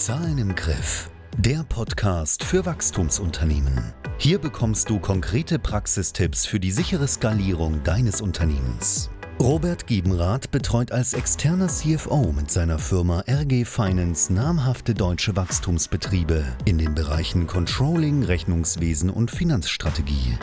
Zahlen 0.00 0.38
im 0.38 0.54
Griff. 0.54 1.10
Der 1.36 1.62
Podcast 1.62 2.42
für 2.42 2.64
Wachstumsunternehmen. 2.64 3.92
Hier 4.16 4.38
bekommst 4.38 4.88
du 4.88 4.98
konkrete 4.98 5.58
Praxistipps 5.58 6.46
für 6.46 6.58
die 6.58 6.70
sichere 6.70 7.06
Skalierung 7.06 7.84
deines 7.84 8.22
Unternehmens. 8.22 9.10
Robert 9.38 9.86
Giebenrath 9.86 10.50
betreut 10.50 10.90
als 10.90 11.12
externer 11.12 11.68
CFO 11.68 12.32
mit 12.32 12.50
seiner 12.50 12.78
Firma 12.78 13.22
RG 13.28 13.66
Finance 13.66 14.32
namhafte 14.32 14.94
deutsche 14.94 15.36
Wachstumsbetriebe 15.36 16.46
in 16.64 16.78
den 16.78 16.94
Bereichen 16.94 17.46
Controlling, 17.46 18.22
Rechnungswesen 18.22 19.10
und 19.10 19.30
Finanzstrategie. 19.30 20.38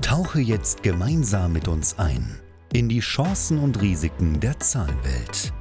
Tauche 0.00 0.38
jetzt 0.38 0.84
gemeinsam 0.84 1.54
mit 1.54 1.66
uns 1.66 1.98
ein 1.98 2.38
in 2.72 2.88
die 2.88 3.00
Chancen 3.00 3.58
und 3.58 3.82
Risiken 3.82 4.40
der 4.40 4.58
Zahlenwelt. 4.58 5.52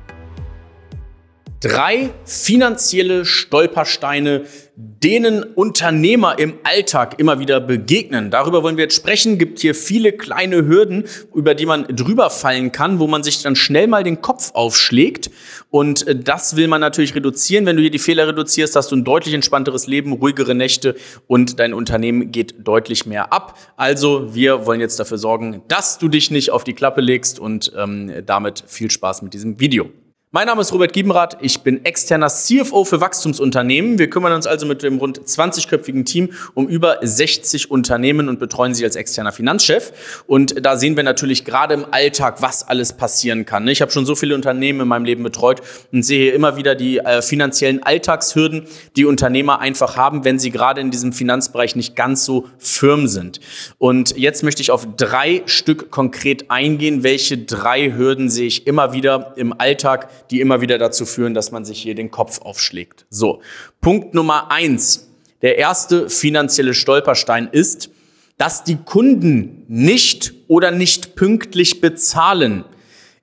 Drei 1.62 2.10
finanzielle 2.26 3.24
Stolpersteine, 3.24 4.46
denen 4.76 5.44
Unternehmer 5.44 6.40
im 6.40 6.56
Alltag 6.64 7.20
immer 7.20 7.38
wieder 7.38 7.60
begegnen. 7.60 8.32
Darüber 8.32 8.64
wollen 8.64 8.78
wir 8.78 8.86
jetzt 8.86 8.96
sprechen. 8.96 9.38
Gibt 9.38 9.60
hier 9.60 9.76
viele 9.76 10.12
kleine 10.12 10.66
Hürden, 10.66 11.04
über 11.36 11.54
die 11.54 11.68
man 11.68 11.84
drüber 11.84 12.32
fallen 12.32 12.72
kann, 12.72 12.98
wo 12.98 13.06
man 13.06 13.22
sich 13.22 13.44
dann 13.44 13.56
schnell 13.56 13.86
mal 13.86 14.04
den 14.04 14.22
Kopf 14.22 14.50
aufschlägt. 14.56 15.30
Und 15.70 16.08
äh, 16.08 16.16
das 16.16 16.56
will 16.56 16.68
man 16.68 16.82
natürlich 16.82 17.14
reduzieren. 17.14 17.68
Wenn 17.68 17.76
du 17.76 17.84
hier 17.84 17.92
die 17.92 18.00
Fehler 18.00 18.28
reduzierst, 18.28 18.76
hast 18.76 18.92
du 18.92 18.96
ein 18.96 19.04
deutlich 19.04 19.36
entspannteres 19.36 19.86
Leben, 19.86 20.14
ruhigere 20.14 20.56
Nächte 20.56 20.96
und 21.28 21.60
dein 21.60 21.76
Unternehmen 21.76 22.32
geht 22.32 22.56
deutlich 22.68 23.06
mehr 23.06 23.32
ab. 23.32 23.56
Also 23.76 24.34
wir 24.34 24.66
wollen 24.66 24.82
jetzt 24.82 25.00
dafür 25.00 25.20
sorgen, 25.20 25.62
dass 25.68 26.00
du 26.00 26.08
dich 26.08 26.32
nicht 26.32 26.50
auf 26.50 26.64
die 26.64 26.74
Klappe 26.74 27.02
legst 27.02 27.40
und 27.40 27.72
ähm, 27.78 28.12
damit 28.26 28.64
viel 28.66 28.90
Spaß 28.90 29.22
mit 29.22 29.36
diesem 29.36 29.60
Video. 29.60 29.92
Mein 30.34 30.48
Name 30.48 30.62
ist 30.62 30.72
Robert 30.72 30.94
Giebenrath, 30.94 31.36
ich 31.42 31.60
bin 31.60 31.84
externer 31.84 32.30
CFO 32.30 32.86
für 32.86 33.02
Wachstumsunternehmen. 33.02 34.00
Wir 34.00 34.10
kümmern 34.10 34.32
uns 34.32 34.48
also 34.48 34.66
mit 34.66 34.82
dem 34.82 34.98
rund 34.98 35.20
20-köpfigen 35.20 36.06
Team 36.06 36.30
um 36.54 36.70
über 36.70 37.00
60 37.02 37.70
Unternehmen 37.70 38.30
und 38.30 38.40
betreuen 38.40 38.74
sie 38.74 38.86
als 38.86 38.96
externer 38.96 39.34
Finanzchef. 39.34 40.24
Und 40.28 40.66
da 40.66 40.78
sehen 40.78 40.96
wir 40.96 41.04
natürlich 41.04 41.44
gerade 41.44 41.74
im 41.74 41.86
Alltag, 41.92 42.42
was 42.42 42.66
alles 42.66 42.94
passieren 42.94 43.46
kann. 43.46 43.68
Ich 43.68 43.82
habe 43.82 43.92
schon 43.92 44.06
so 44.06 44.16
viele 44.16 44.34
Unternehmen 44.34 44.80
in 44.80 44.88
meinem 44.88 45.04
Leben 45.04 45.22
betreut 45.22 45.62
und 45.92 46.04
sehe 46.04 46.32
immer 46.32 46.56
wieder 46.56 46.76
die 46.76 47.00
äh, 47.00 47.22
finanziellen 47.22 47.84
Alltagshürden, 47.84 48.68
die 48.96 49.04
Unternehmer 49.04 49.60
einfach 49.60 49.98
haben, 49.98 50.24
wenn 50.24 50.40
sie 50.40 50.52
gerade 50.52 50.80
in 50.80 50.92
diesem 50.92 51.12
Finanzbereich 51.12 51.76
nicht 51.76 51.98
ganz 51.98 52.24
so 52.24 52.48
firm 52.58 53.08
sind. 53.08 53.42
Und 53.80 54.16
jetzt 54.16 54.44
möchte 54.44 54.62
ich 54.62 54.72
auf 54.72 54.88
drei 54.96 55.42
Stück 55.46 55.92
konkret 55.92 56.50
eingehen. 56.50 57.04
Welche 57.04 57.38
drei 57.38 57.92
Hürden 57.92 58.30
sehe 58.30 58.48
ich 58.48 58.66
immer 58.66 58.94
wieder 58.94 59.34
im 59.36 59.54
Alltag? 59.60 60.08
Die 60.32 60.40
immer 60.40 60.62
wieder 60.62 60.78
dazu 60.78 61.06
führen, 61.06 61.34
dass 61.34 61.52
man 61.52 61.66
sich 61.66 61.82
hier 61.82 61.94
den 61.94 62.10
Kopf 62.10 62.42
aufschlägt. 62.42 63.06
So, 63.10 63.42
Punkt 63.82 64.14
Nummer 64.14 64.50
eins. 64.52 65.10
Der 65.42 65.58
erste 65.58 66.10
finanzielle 66.10 66.74
Stolperstein 66.74 67.50
ist, 67.52 67.90
dass 68.38 68.64
die 68.64 68.78
Kunden 68.78 69.66
nicht 69.68 70.34
oder 70.48 70.72
nicht 70.72 71.16
pünktlich 71.16 71.82
bezahlen 71.82 72.64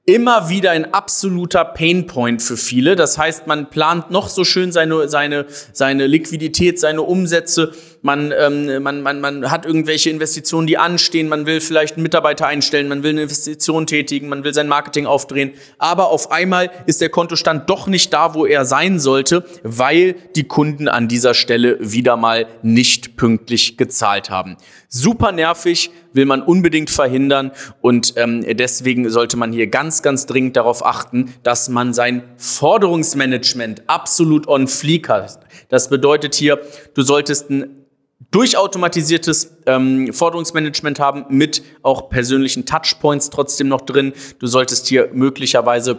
immer 0.09 0.49
wieder 0.49 0.71
ein 0.71 0.95
absoluter 0.95 1.67
Painpoint 1.67 2.43
für 2.43 2.57
viele. 2.57 2.97
Das 2.97 3.19
heißt, 3.19 3.47
man 3.47 3.69
plant 3.69 4.11
noch 4.11 4.31
so 4.31 4.43
schön 4.43 4.73
seine, 4.73 5.07
seine, 5.07 5.45
seine 5.75 6.07
Liquidität, 6.07 6.81
seine 6.81 7.03
Umsätze. 7.03 7.73
Man, 8.03 8.33
ähm, 8.39 8.83
man, 8.83 9.03
man, 9.03 9.21
man 9.21 9.51
hat 9.51 9.67
irgendwelche 9.67 10.11
Investitionen, 10.11 10.67
die 10.67 10.79
anstehen. 10.79 11.29
Man 11.29 11.47
will 11.47 11.61
vielleicht 11.61 11.95
einen 11.95 12.03
Mitarbeiter 12.03 12.47
einstellen. 12.47 12.89
Man 12.89 13.03
will 13.03 13.11
eine 13.11 13.23
Investition 13.23 13.87
tätigen. 13.87 14.29
Man 14.29 14.45
will 14.45 14.55
sein 14.55 14.69
Marketing 14.69 15.07
aufdrehen. 15.07 15.53
Aber 15.79 16.11
auf 16.11 16.31
einmal 16.31 16.71
ist 16.87 17.01
der 17.01 17.09
Kontostand 17.09 17.69
doch 17.69 17.87
nicht 17.87 18.13
da, 18.13 18.35
wo 18.35 18.47
er 18.47 18.65
sein 18.65 19.01
sollte, 19.01 19.45
weil 19.63 20.15
die 20.37 20.45
Kunden 20.45 20.89
an 20.89 21.09
dieser 21.09 21.35
Stelle 21.35 21.77
wieder 21.81 22.17
mal 22.17 22.47
nicht 22.63 23.17
pünktlich 23.17 23.77
gezahlt 23.77 24.31
haben. 24.31 24.57
Super 24.89 25.33
nervig, 25.33 25.91
will 26.19 26.27
man 26.27 26.43
unbedingt 26.43 26.91
verhindern 26.91 27.53
und 27.81 28.15
ähm, 28.17 28.45
deswegen 28.57 29.09
sollte 29.09 29.37
man 29.37 29.53
hier 29.53 29.69
ganz, 29.69 30.03
ganz 30.03 30.27
dringend 30.27 30.57
darauf 30.57 30.85
achten, 30.85 31.33
dass 31.45 31.69
man 31.69 31.95
sein 31.95 32.25
Forderungsmanagement 32.37 33.85
absolut 33.87 34.49
on 34.49 34.67
fleek 34.67 35.09
hat. 35.09 35.39
Das 35.69 35.89
bedeutet 35.89 36.35
hier, 36.35 36.61
du 36.95 37.03
solltest 37.03 37.51
ein 37.51 37.87
durchautomatisiertes 38.33 39.57
ähm, 39.67 40.13
Forderungsmanagement 40.13 40.99
haben 40.99 41.25
mit 41.29 41.63
auch 41.83 42.11
persönlichen 42.11 42.67
Touchpoints 42.67 43.31
trotzdem 43.31 43.69
noch 43.69 43.83
drin. 43.83 44.13
Du 44.41 44.49
solltest 44.49 44.89
hier 44.89 45.11
möglicherweise 45.13 45.99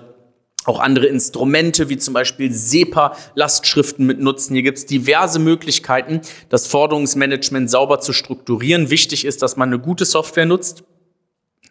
auch 0.66 0.80
andere 0.80 1.08
Instrumente 1.08 1.90
wie 1.90 1.98
zum 1.98 2.14
Beispiel 2.14 2.52
SEPA-Lastschriften 2.52 4.06
mit 4.06 4.20
nutzen. 4.20 4.54
Hier 4.54 4.64
gibt 4.64 4.78
es 4.78 4.86
diverse 4.86 5.40
Möglichkeiten, 5.40 6.22
das 6.50 6.68
Forderungsmanagement 6.68 7.70
sauber 7.70 8.00
zu 8.00 8.14
strukturieren. 8.14 8.90
Wichtig 8.90 9.26
ist, 9.26 9.42
dass 9.42 9.58
man 9.58 9.70
eine 9.70 9.80
gute 9.80 10.06
Software 10.06 10.46
nutzt, 10.46 10.84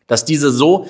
dass 0.07 0.25
diese 0.25 0.51
so 0.51 0.89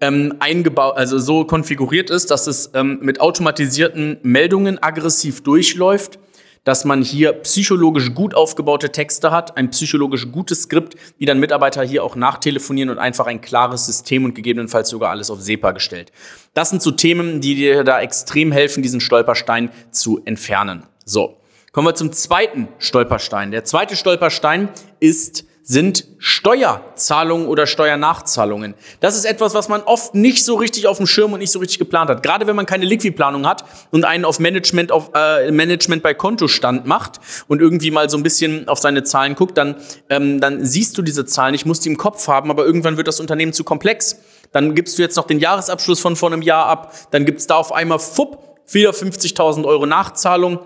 ähm, 0.00 0.36
eingebaut, 0.38 0.96
also 0.96 1.18
so 1.18 1.44
konfiguriert 1.44 2.10
ist, 2.10 2.30
dass 2.30 2.46
es 2.46 2.70
ähm, 2.74 2.98
mit 3.02 3.20
automatisierten 3.20 4.18
Meldungen 4.22 4.82
aggressiv 4.82 5.42
durchläuft 5.42 6.18
dass 6.64 6.84
man 6.84 7.02
hier 7.02 7.32
psychologisch 7.32 8.14
gut 8.14 8.34
aufgebaute 8.34 8.90
Texte 8.90 9.30
hat, 9.30 9.56
ein 9.56 9.70
psychologisch 9.70 10.30
gutes 10.30 10.62
Skript, 10.62 10.94
wie 11.18 11.24
dann 11.24 11.40
Mitarbeiter 11.40 11.82
hier 11.82 12.04
auch 12.04 12.16
nachtelefonieren 12.16 12.90
und 12.90 12.98
einfach 12.98 13.26
ein 13.26 13.40
klares 13.40 13.86
System 13.86 14.24
und 14.24 14.34
gegebenenfalls 14.34 14.90
sogar 14.90 15.10
alles 15.10 15.30
auf 15.30 15.40
SEPA 15.40 15.72
gestellt. 15.72 16.12
Das 16.54 16.70
sind 16.70 16.82
so 16.82 16.90
Themen, 16.90 17.40
die 17.40 17.54
dir 17.54 17.84
da 17.84 18.00
extrem 18.00 18.52
helfen, 18.52 18.82
diesen 18.82 19.00
Stolperstein 19.00 19.70
zu 19.90 20.20
entfernen. 20.24 20.84
So. 21.04 21.36
Kommen 21.72 21.86
wir 21.86 21.94
zum 21.94 22.12
zweiten 22.12 22.66
Stolperstein. 22.78 23.52
Der 23.52 23.64
zweite 23.64 23.94
Stolperstein 23.94 24.70
ist 24.98 25.44
sind 25.70 26.04
Steuerzahlungen 26.18 27.46
oder 27.46 27.68
Steuernachzahlungen. 27.68 28.74
Das 28.98 29.16
ist 29.16 29.24
etwas, 29.24 29.54
was 29.54 29.68
man 29.68 29.82
oft 29.82 30.16
nicht 30.16 30.44
so 30.44 30.56
richtig 30.56 30.88
auf 30.88 30.96
dem 30.96 31.06
Schirm 31.06 31.32
und 31.32 31.38
nicht 31.38 31.52
so 31.52 31.60
richtig 31.60 31.78
geplant 31.78 32.10
hat. 32.10 32.24
Gerade 32.24 32.48
wenn 32.48 32.56
man 32.56 32.66
keine 32.66 32.86
Liquidplanung 32.86 33.46
hat 33.46 33.64
und 33.92 34.04
einen 34.04 34.24
auf 34.24 34.40
Management, 34.40 34.90
auf 34.90 35.12
äh, 35.14 35.52
Management 35.52 36.02
bei 36.02 36.12
Kontostand 36.12 36.86
macht 36.86 37.20
und 37.46 37.60
irgendwie 37.60 37.92
mal 37.92 38.10
so 38.10 38.16
ein 38.16 38.24
bisschen 38.24 38.66
auf 38.66 38.80
seine 38.80 39.04
Zahlen 39.04 39.36
guckt, 39.36 39.56
dann, 39.56 39.76
ähm, 40.08 40.40
dann 40.40 40.64
siehst 40.64 40.98
du 40.98 41.02
diese 41.02 41.24
Zahlen. 41.24 41.54
Ich 41.54 41.64
muss 41.64 41.78
die 41.78 41.88
im 41.88 41.96
Kopf 41.96 42.26
haben, 42.26 42.50
aber 42.50 42.66
irgendwann 42.66 42.96
wird 42.96 43.06
das 43.06 43.20
Unternehmen 43.20 43.52
zu 43.52 43.62
komplex. 43.62 44.18
Dann 44.50 44.74
gibst 44.74 44.98
du 44.98 45.02
jetzt 45.02 45.14
noch 45.14 45.28
den 45.28 45.38
Jahresabschluss 45.38 46.00
von 46.00 46.16
vor 46.16 46.32
einem 46.32 46.42
Jahr 46.42 46.66
ab. 46.66 46.92
Dann 47.12 47.24
gibt's 47.24 47.46
da 47.46 47.54
auf 47.54 47.70
einmal 47.70 48.00
fupp 48.00 48.50
wieder 48.72 48.90
50.000 48.90 49.64
Euro 49.64 49.86
Nachzahlung 49.86 50.58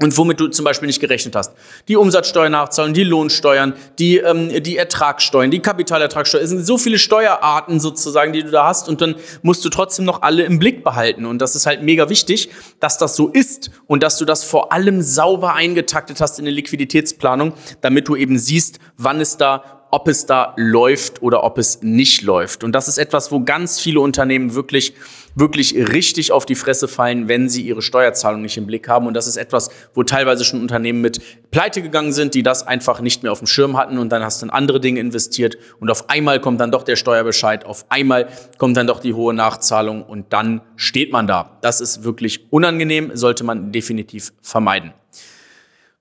und 0.00 0.16
womit 0.16 0.38
du 0.38 0.48
zum 0.48 0.64
Beispiel 0.64 0.86
nicht 0.86 1.00
gerechnet 1.00 1.34
hast. 1.34 1.54
Die 1.88 1.96
Umsatzsteuernachzahlung, 1.96 2.94
die 2.94 3.02
Lohnsteuern, 3.04 3.74
die, 3.98 4.18
ähm, 4.18 4.62
die 4.62 4.76
Ertragssteuern, 4.76 5.50
die 5.50 5.58
Kapitalertragssteuer. 5.58 6.40
Es 6.40 6.50
sind 6.50 6.64
so 6.64 6.78
viele 6.78 6.98
Steuerarten 6.98 7.80
sozusagen, 7.80 8.32
die 8.32 8.44
du 8.44 8.50
da 8.50 8.66
hast 8.66 8.88
und 8.88 9.00
dann 9.00 9.16
musst 9.42 9.64
du 9.64 9.70
trotzdem 9.70 10.04
noch 10.04 10.22
alle 10.22 10.44
im 10.44 10.58
Blick 10.58 10.84
behalten. 10.84 11.26
Und 11.26 11.40
das 11.40 11.56
ist 11.56 11.66
halt 11.66 11.82
mega 11.82 12.08
wichtig, 12.08 12.50
dass 12.78 12.98
das 12.98 13.16
so 13.16 13.28
ist 13.28 13.70
und 13.86 14.02
dass 14.02 14.18
du 14.18 14.24
das 14.24 14.44
vor 14.44 14.72
allem 14.72 15.02
sauber 15.02 15.54
eingetaktet 15.54 16.20
hast 16.20 16.38
in 16.38 16.44
der 16.44 16.54
Liquiditätsplanung, 16.54 17.52
damit 17.80 18.06
du 18.06 18.14
eben 18.14 18.38
siehst, 18.38 18.78
wann 18.96 19.20
es 19.20 19.36
da 19.36 19.77
ob 19.90 20.08
es 20.08 20.26
da 20.26 20.54
läuft 20.56 21.22
oder 21.22 21.44
ob 21.44 21.58
es 21.58 21.82
nicht 21.82 22.22
läuft. 22.22 22.64
Und 22.64 22.72
das 22.72 22.88
ist 22.88 22.98
etwas, 22.98 23.32
wo 23.32 23.40
ganz 23.40 23.78
viele 23.78 24.00
Unternehmen 24.00 24.54
wirklich 24.54 24.94
wirklich 25.38 25.74
richtig 25.74 26.32
auf 26.32 26.46
die 26.46 26.54
Fresse 26.54 26.88
fallen, 26.88 27.28
wenn 27.28 27.48
sie 27.48 27.62
ihre 27.62 27.82
Steuerzahlung 27.82 28.42
nicht 28.42 28.56
im 28.56 28.66
Blick 28.66 28.88
haben. 28.88 29.06
Und 29.06 29.14
das 29.14 29.26
ist 29.26 29.36
etwas, 29.36 29.70
wo 29.94 30.02
teilweise 30.02 30.44
schon 30.44 30.60
Unternehmen 30.60 31.00
mit 31.00 31.20
pleite 31.50 31.80
gegangen 31.82 32.12
sind, 32.12 32.34
die 32.34 32.42
das 32.42 32.66
einfach 32.66 33.00
nicht 33.00 33.22
mehr 33.22 33.32
auf 33.32 33.38
dem 33.38 33.46
Schirm 33.46 33.76
hatten 33.76 33.98
und 33.98 34.10
dann 34.10 34.22
hast 34.22 34.42
du 34.42 34.46
in 34.46 34.50
andere 34.50 34.80
Dinge 34.80 35.00
investiert 35.00 35.56
und 35.80 35.90
auf 35.90 36.10
einmal 36.10 36.40
kommt 36.40 36.60
dann 36.60 36.70
doch 36.70 36.82
der 36.82 36.96
Steuerbescheid, 36.96 37.64
auf 37.64 37.86
einmal 37.88 38.28
kommt 38.58 38.76
dann 38.76 38.86
doch 38.86 39.00
die 39.00 39.14
hohe 39.14 39.34
Nachzahlung 39.34 40.02
und 40.02 40.32
dann 40.32 40.60
steht 40.76 41.12
man 41.12 41.26
da. 41.26 41.58
Das 41.60 41.80
ist 41.80 42.04
wirklich 42.04 42.52
unangenehm, 42.52 43.12
sollte 43.14 43.44
man 43.44 43.72
definitiv 43.72 44.32
vermeiden. 44.42 44.92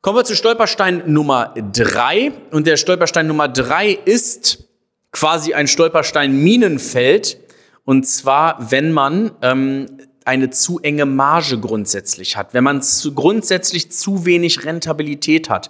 Kommen 0.07 0.19
wir 0.19 0.23
zu 0.23 0.37
Stolperstein 0.37 1.03
Nummer 1.07 1.53
drei 1.73 2.31
Und 2.51 2.65
der 2.65 2.77
Stolperstein 2.77 3.27
Nummer 3.27 3.49
drei 3.49 3.89
ist 4.05 4.69
quasi 5.11 5.53
ein 5.53 5.67
Stolperstein 5.67 6.31
Minenfeld. 6.31 7.37
Und 7.83 8.07
zwar, 8.07 8.71
wenn 8.71 8.93
man 8.93 9.31
ähm, 9.41 9.97
eine 10.27 10.49
zu 10.49 10.79
enge 10.79 11.05
Marge 11.05 11.57
grundsätzlich 11.57 12.35
hat, 12.35 12.53
wenn 12.53 12.63
man 12.63 12.81
zu, 12.81 13.13
grundsätzlich 13.13 13.91
zu 13.91 14.25
wenig 14.25 14.65
Rentabilität 14.65 15.49
hat. 15.49 15.69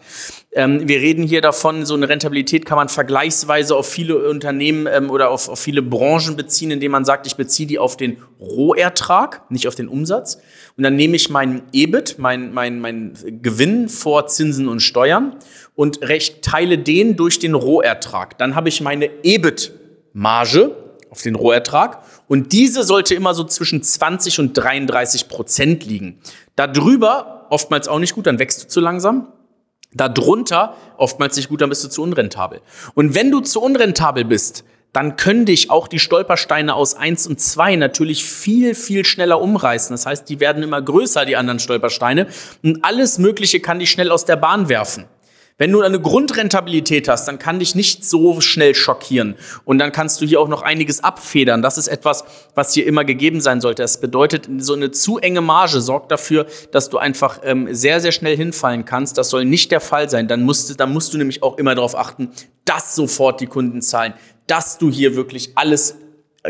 Ähm, 0.52 0.88
wir 0.88 1.00
reden 1.00 1.24
hier 1.24 1.42
davon, 1.42 1.86
so 1.86 1.94
eine 1.94 2.10
Rentabilität 2.10 2.66
kann 2.66 2.76
man 2.78 2.90
vergleichsweise 2.90 3.76
auf 3.76 3.88
viele 3.88 4.28
Unternehmen 4.28 4.88
ähm, 4.92 5.12
oder 5.12 5.30
auf, 5.30 5.48
auf 5.48 5.60
viele 5.60 5.84
Branchen 5.84 6.36
beziehen, 6.36 6.72
indem 6.72 6.92
man 6.92 7.06
sagt, 7.06 7.28
ich 7.28 7.36
beziehe 7.36 7.68
die 7.68 7.78
auf 7.78 7.98
den 7.98 8.18
Rohertrag, 8.40 9.50
nicht 9.52 9.68
auf 9.68 9.76
den 9.76 9.88
Umsatz. 9.88 10.40
Und 10.76 10.84
dann 10.84 10.96
nehme 10.96 11.16
ich 11.16 11.30
meinen 11.30 11.62
EBIT, 11.72 12.16
mein, 12.18 12.52
mein, 12.52 12.80
mein 12.80 13.14
Gewinn 13.44 13.90
vor 13.90 14.26
Zinsen 14.28 14.68
und 14.68 14.80
Steuern 14.80 15.36
und 15.76 16.02
recht 16.02 16.42
teile 16.42 16.80
den 16.80 17.16
durch 17.16 17.38
den 17.38 17.54
Rohertrag. 17.54 18.40
Dann 18.40 18.56
habe 18.56 18.70
ich 18.70 18.82
meine 18.82 19.10
EBIT-Marge 19.22 20.87
auf 21.10 21.22
den 21.22 21.36
Rohertrag. 21.36 22.04
Und 22.28 22.52
diese 22.52 22.84
sollte 22.84 23.16
immer 23.16 23.34
so 23.34 23.44
zwischen 23.44 23.84
20 23.84 24.40
und 24.40 24.54
33 24.54 25.28
Prozent 25.28 25.86
liegen. 25.86 26.20
Darüber 26.56 27.48
oftmals 27.50 27.88
auch 27.88 28.00
nicht 28.00 28.16
gut, 28.16 28.28
dann 28.28 28.40
wächst 28.40 28.64
du 28.64 28.68
zu 28.68 28.80
langsam. 28.80 29.32
Darunter 29.94 30.76
oftmals 30.98 31.38
nicht 31.38 31.50
gut, 31.50 31.62
dann 31.62 31.70
bist 31.70 31.84
du 31.84 31.88
zu 31.90 32.04
unrentabel. 32.04 32.62
Und 32.94 33.16
wenn 33.16 33.32
du 33.32 33.40
zu 33.40 33.62
unrentabel 33.62 34.26
bist, 34.26 34.64
dann 34.94 35.16
können 35.16 35.46
dich 35.46 35.70
auch 35.70 35.88
die 35.88 36.00
Stolpersteine 36.00 36.74
aus 36.74 36.96
1 36.96 37.28
und 37.28 37.40
2 37.40 37.76
natürlich 37.76 38.26
viel, 38.26 38.74
viel 38.74 39.06
schneller 39.06 39.42
umreißen. 39.42 39.94
Das 39.94 40.06
heißt, 40.06 40.28
die 40.28 40.40
werden 40.40 40.64
immer 40.64 40.82
größer, 40.82 41.26
die 41.26 41.36
anderen 41.36 41.60
Stolpersteine. 41.60 42.28
Und 42.64 42.84
alles 42.84 43.20
Mögliche 43.20 43.60
kann 43.60 43.80
dich 43.80 43.92
schnell 43.92 44.12
aus 44.12 44.26
der 44.26 44.38
Bahn 44.38 44.70
werfen. 44.70 45.06
Wenn 45.60 45.72
du 45.72 45.82
eine 45.82 46.00
Grundrentabilität 46.00 47.08
hast, 47.08 47.28
dann 47.28 47.40
kann 47.40 47.58
dich 47.58 47.74
nicht 47.74 48.06
so 48.06 48.42
schnell 48.42 48.76
schockieren. 48.76 49.36
Und 49.66 49.80
dann 49.80 49.92
kannst 49.92 50.22
du 50.22 50.26
hier 50.28 50.40
auch 50.40 50.50
noch 50.50 50.62
einiges 50.62 51.04
abfedern. 51.04 51.64
Das 51.64 51.80
ist 51.80 51.88
etwas, 51.88 52.26
was 52.54 52.76
hier 52.76 52.86
immer 52.86 53.04
gegeben 53.04 53.42
sein 53.42 53.60
sollte. 53.60 53.82
Das 53.82 54.00
bedeutet, 54.00 54.48
so 54.60 54.76
eine 54.76 54.92
zu 54.92 55.18
enge 55.18 55.42
Marge 55.42 55.82
sorgt 55.82 56.12
dafür, 56.12 56.46
dass 56.72 56.92
du 56.92 57.00
einfach 57.00 57.40
ähm, 57.44 57.74
sehr, 57.74 58.00
sehr 58.02 58.12
schnell 58.12 58.38
hinfallen 58.38 58.86
kannst. 58.86 59.18
Das 59.18 59.32
soll 59.32 59.46
nicht 59.46 59.72
der 59.72 59.82
Fall 59.82 60.12
sein. 60.12 60.28
Dann 60.28 60.44
musst, 60.44 60.80
dann 60.80 60.94
musst 60.94 61.16
du 61.16 61.18
nämlich 61.18 61.42
auch 61.42 61.58
immer 61.58 61.74
darauf 61.74 61.98
achten, 61.98 62.30
dass 62.66 62.94
sofort 62.94 63.42
die 63.42 63.48
Kunden 63.48 63.82
zahlen, 63.82 64.14
dass 64.46 64.78
du 64.78 64.92
hier 64.92 65.16
wirklich 65.16 65.54
alles 65.56 65.96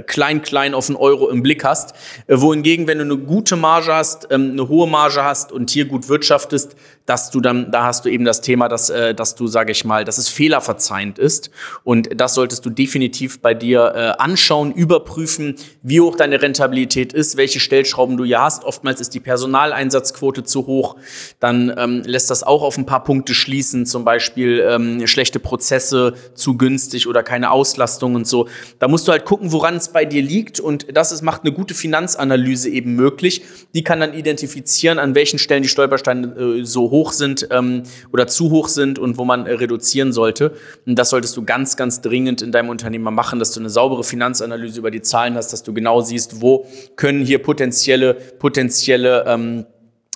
klein, 0.05 0.41
klein 0.41 0.73
auf 0.73 0.89
einen 0.89 0.95
Euro 0.95 1.29
im 1.29 1.43
Blick 1.43 1.63
hast. 1.63 1.93
Äh, 2.27 2.39
wohingegen, 2.39 2.87
wenn 2.87 2.99
du 2.99 3.05
eine 3.05 3.17
gute 3.17 3.55
Marge 3.55 3.93
hast, 3.93 4.27
ähm, 4.31 4.51
eine 4.51 4.67
hohe 4.67 4.87
Marge 4.87 5.23
hast 5.23 5.51
und 5.51 5.69
hier 5.69 5.85
gut 5.85 6.09
wirtschaftest, 6.09 6.75
dass 7.05 7.31
du 7.31 7.39
dann, 7.39 7.71
da 7.71 7.85
hast 7.85 8.03
du 8.05 8.09
eben 8.09 8.25
das 8.25 8.41
Thema, 8.41 8.67
dass, 8.67 8.89
äh, 8.89 9.15
dass 9.15 9.35
du, 9.35 9.47
sage 9.47 9.71
ich 9.71 9.85
mal, 9.85 10.03
dass 10.03 10.17
es 10.17 10.27
fehlerverzeihend 10.27 11.17
ist. 11.17 11.49
Und 11.83 12.09
das 12.19 12.33
solltest 12.33 12.65
du 12.65 12.69
definitiv 12.69 13.39
bei 13.41 13.53
dir 13.53 13.93
äh, 13.95 14.21
anschauen, 14.21 14.73
überprüfen, 14.73 15.55
wie 15.81 16.01
hoch 16.01 16.17
deine 16.17 16.41
Rentabilität 16.41 17.13
ist, 17.13 17.37
welche 17.37 17.61
Stellschrauben 17.61 18.17
du 18.17 18.25
hier 18.25 18.41
hast. 18.41 18.65
Oftmals 18.65 18.99
ist 18.99 19.13
die 19.13 19.21
Personaleinsatzquote 19.21 20.43
zu 20.43 20.67
hoch. 20.67 20.97
Dann 21.39 21.73
ähm, 21.77 22.03
lässt 22.05 22.29
das 22.29 22.43
auch 22.43 22.61
auf 22.61 22.77
ein 22.77 22.85
paar 22.85 23.03
Punkte 23.05 23.33
schließen, 23.33 23.85
zum 23.85 24.03
Beispiel 24.03 24.59
ähm, 24.67 25.07
schlechte 25.07 25.39
Prozesse 25.39 26.13
zu 26.33 26.57
günstig 26.57 27.07
oder 27.07 27.23
keine 27.23 27.51
Auslastung 27.51 28.15
und 28.15 28.27
so. 28.27 28.49
Da 28.79 28.89
musst 28.89 29.07
du 29.07 29.13
halt 29.13 29.23
gucken, 29.23 29.53
woran 29.53 29.76
es 29.77 29.89
bei 29.89 30.05
dir 30.05 30.21
liegt. 30.21 30.59
Und 30.59 30.95
das 30.95 31.11
ist, 31.11 31.21
macht 31.21 31.43
eine 31.43 31.51
gute 31.51 31.73
Finanzanalyse 31.73 32.69
eben 32.69 32.95
möglich. 32.95 33.43
Die 33.73 33.83
kann 33.83 33.99
dann 33.99 34.13
identifizieren, 34.13 34.99
an 34.99 35.15
welchen 35.15 35.39
Stellen 35.39 35.63
die 35.63 35.69
Stolpersteine 35.69 36.27
äh, 36.27 36.63
so 36.65 36.91
hoch 36.91 37.11
sind 37.11 37.47
ähm, 37.51 37.83
oder 38.11 38.27
zu 38.27 38.51
hoch 38.51 38.67
sind 38.67 38.99
und 38.99 39.17
wo 39.17 39.25
man 39.25 39.45
äh, 39.45 39.53
reduzieren 39.53 40.13
sollte. 40.13 40.53
Und 40.85 40.97
das 40.97 41.09
solltest 41.09 41.35
du 41.37 41.45
ganz, 41.45 41.77
ganz 41.77 42.01
dringend 42.01 42.41
in 42.41 42.51
deinem 42.51 42.69
Unternehmen 42.69 43.13
machen, 43.13 43.39
dass 43.39 43.51
du 43.51 43.59
eine 43.59 43.69
saubere 43.69 44.03
Finanzanalyse 44.03 44.79
über 44.79 44.91
die 44.91 45.01
Zahlen 45.01 45.35
hast, 45.35 45.53
dass 45.53 45.63
du 45.63 45.73
genau 45.73 46.01
siehst, 46.01 46.41
wo 46.41 46.67
können 46.95 47.25
hier 47.25 47.39
potenzielle, 47.39 48.13
potenzielle 48.13 49.23
ähm, 49.27 49.65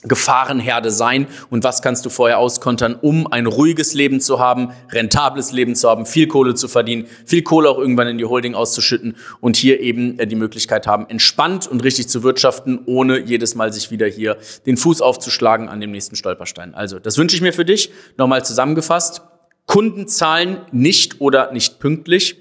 Gefahrenherde 0.04 0.90
sein 0.90 1.28
und 1.50 1.64
was 1.64 1.82
kannst 1.82 2.06
du 2.06 2.10
vorher 2.10 2.40
auskontern, 2.40 2.96
um 3.00 3.28
ein 3.28 3.46
ruhiges 3.46 3.94
Leben 3.94 4.20
zu 4.20 4.40
haben, 4.40 4.72
rentables 4.92 5.52
Leben 5.52 5.76
zu 5.76 5.90
haben, 5.90 6.06
viel 6.08 6.28
Kohle 6.28 6.56
zu 6.56 6.68
verdienen, 6.68 7.06
viel 7.26 7.44
Kohle 7.44 7.70
auch 7.70 7.78
irgendwann 7.78 8.08
in 8.08 8.18
die 8.18 8.26
Holding 8.26 8.56
auszuschütten 8.56 9.16
und 9.42 9.58
hier 9.58 9.80
eben 9.80 10.18
äh, 10.18 10.26
die 10.26 10.36
Möglichkeit 10.36 10.88
haben, 10.88 11.08
entspannt 11.08 11.68
und 11.68 11.84
richtig 11.84 12.08
zu 12.10 12.24
wirtschaften, 12.24 12.80
ohne 12.86 13.20
jedes 13.20 13.54
Mal 13.54 13.72
sich 13.72 13.92
wieder 13.92 14.08
hier 14.08 14.38
den 14.66 14.78
Fuß 14.78 15.02
aufzuschlagen 15.02 15.70
an 15.70 15.82
dem 15.82 15.92
nächsten 15.92 16.16
Stolperstein. 16.16 16.74
Also, 16.74 17.00
das 17.00 17.18
wünsche 17.18 17.36
ich 17.36 17.42
mir 17.42 17.54
für 17.54 17.66
dich. 17.66 17.92
Nochmal 18.18 18.44
zusammengefasst. 18.44 19.22
Kunden 19.68 20.08
zahlen 20.08 20.62
nicht 20.72 21.22
oder 21.22 21.52
nicht 21.52 21.80
pünktlich. 21.80 22.38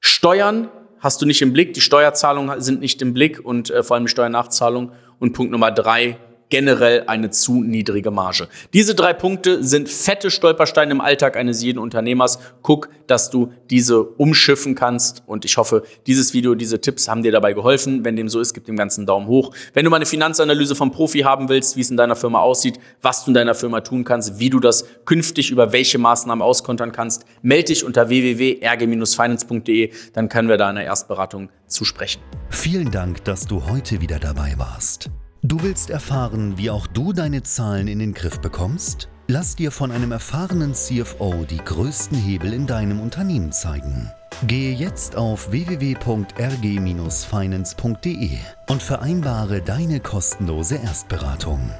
Steuern 0.00 0.68
hast 1.00 1.20
du 1.20 1.26
nicht 1.26 1.42
im 1.42 1.52
Blick. 1.52 1.74
Die 1.74 1.80
Steuerzahlungen 1.80 2.60
sind 2.60 2.80
nicht 2.80 3.02
im 3.02 3.12
Blick 3.12 3.44
und 3.44 3.70
äh, 3.70 3.82
vor 3.82 3.96
allem 3.96 4.06
die 4.06 4.10
Steuernachzahlung. 4.10 4.92
Und 5.20 5.32
Punkt 5.32 5.50
Nummer 5.50 5.72
drei, 5.72 6.16
generell 6.48 7.04
eine 7.06 7.30
zu 7.30 7.62
niedrige 7.62 8.10
Marge. 8.10 8.48
Diese 8.72 8.94
drei 8.94 9.12
Punkte 9.12 9.62
sind 9.62 9.88
fette 9.88 10.30
Stolpersteine 10.30 10.92
im 10.92 11.00
Alltag 11.00 11.36
eines 11.36 11.62
jeden 11.62 11.78
Unternehmers. 11.78 12.38
Guck, 12.62 12.88
dass 13.06 13.30
du 13.30 13.52
diese 13.70 14.02
umschiffen 14.02 14.74
kannst 14.74 15.22
und 15.26 15.44
ich 15.44 15.56
hoffe, 15.56 15.82
dieses 16.06 16.34
Video, 16.34 16.54
diese 16.54 16.80
Tipps 16.80 17.08
haben 17.08 17.22
dir 17.22 17.32
dabei 17.32 17.52
geholfen. 17.52 18.04
Wenn 18.04 18.16
dem 18.16 18.28
so 18.28 18.40
ist, 18.40 18.54
gib 18.54 18.64
dem 18.64 18.76
ganzen 18.76 19.06
Daumen 19.06 19.26
hoch. 19.26 19.52
Wenn 19.74 19.84
du 19.84 19.90
mal 19.90 19.96
eine 19.96 20.06
Finanzanalyse 20.06 20.74
vom 20.74 20.90
Profi 20.90 21.20
haben 21.20 21.48
willst, 21.48 21.76
wie 21.76 21.80
es 21.80 21.90
in 21.90 21.96
deiner 21.96 22.16
Firma 22.16 22.40
aussieht, 22.40 22.78
was 23.02 23.24
du 23.24 23.30
in 23.30 23.34
deiner 23.34 23.54
Firma 23.54 23.80
tun 23.80 24.04
kannst, 24.04 24.38
wie 24.38 24.50
du 24.50 24.60
das 24.60 24.84
künftig 25.04 25.50
über 25.50 25.72
welche 25.72 25.98
Maßnahmen 25.98 26.42
auskontern 26.42 26.92
kannst, 26.92 27.24
melde 27.42 27.68
dich 27.68 27.84
unter 27.84 28.08
www.rg-finance.de, 28.08 29.92
dann 30.12 30.28
können 30.28 30.48
wir 30.48 30.56
da 30.56 30.70
in 30.70 30.76
der 30.76 30.84
Erstberatung 30.84 31.50
zusprechen. 31.66 32.20
Vielen 32.50 32.90
Dank, 32.90 33.24
dass 33.24 33.46
du 33.46 33.66
heute 33.66 34.00
wieder 34.00 34.18
dabei 34.18 34.54
warst. 34.56 35.10
Du 35.42 35.62
willst 35.62 35.90
erfahren, 35.90 36.58
wie 36.58 36.68
auch 36.68 36.88
du 36.88 37.12
deine 37.12 37.44
Zahlen 37.44 37.86
in 37.86 38.00
den 38.00 38.12
Griff 38.12 38.40
bekommst? 38.40 39.08
Lass 39.28 39.54
dir 39.54 39.70
von 39.70 39.92
einem 39.92 40.10
erfahrenen 40.10 40.74
CFO 40.74 41.44
die 41.48 41.58
größten 41.58 42.18
Hebel 42.18 42.52
in 42.52 42.66
deinem 42.66 42.98
Unternehmen 42.98 43.52
zeigen. 43.52 44.10
Gehe 44.48 44.74
jetzt 44.74 45.14
auf 45.14 45.52
www.rg-finance.de 45.52 48.30
und 48.68 48.82
vereinbare 48.82 49.62
deine 49.62 50.00
kostenlose 50.00 50.74
Erstberatung. 50.76 51.70